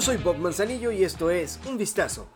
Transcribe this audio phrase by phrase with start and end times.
[0.00, 2.26] Soy Bob Manzanillo y esto es Un Vistazo.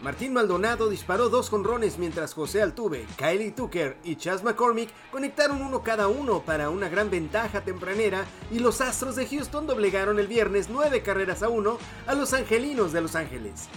[0.00, 5.82] Martín Maldonado disparó dos jonrones mientras José Altuve, Kylie Tucker y Chas McCormick conectaron uno
[5.82, 10.68] cada uno para una gran ventaja tempranera y los Astros de Houston doblegaron el viernes
[10.70, 13.68] nueve carreras a uno a los Angelinos de Los Ángeles.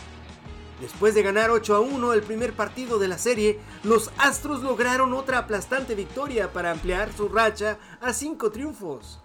[0.79, 5.13] Después de ganar 8 a 1 el primer partido de la serie, los Astros lograron
[5.13, 9.24] otra aplastante victoria para ampliar su racha a 5 triunfos.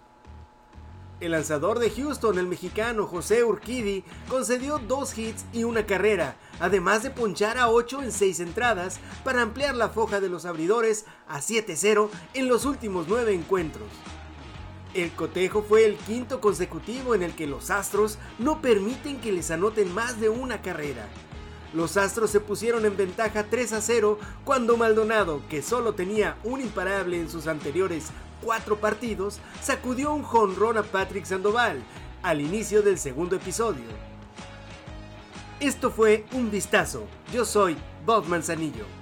[1.21, 7.03] El lanzador de Houston, el mexicano José Urquidi, concedió dos hits y una carrera, además
[7.03, 11.39] de ponchar a 8 en 6 entradas para ampliar la foja de los abridores a
[11.39, 13.87] 7-0 en los últimos 9 encuentros.
[14.95, 19.51] El cotejo fue el quinto consecutivo en el que los Astros no permiten que les
[19.51, 21.07] anoten más de una carrera.
[21.73, 26.59] Los Astros se pusieron en ventaja 3 a 0 cuando Maldonado, que solo tenía un
[26.59, 28.07] imparable en sus anteriores
[28.41, 31.81] cuatro partidos, sacudió un jonrón a Patrick Sandoval
[32.23, 33.85] al inicio del segundo episodio.
[35.59, 37.05] Esto fue un vistazo.
[37.31, 39.00] Yo soy Bob Manzanillo.